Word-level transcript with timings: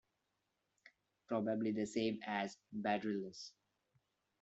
Probably 1.27 1.73
the 1.73 1.85
same 1.85 2.21
as 2.25 2.57
Bardyllis. 2.73 3.51